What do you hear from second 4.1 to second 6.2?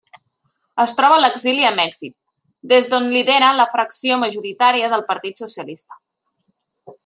majoritària del Partit Socialista.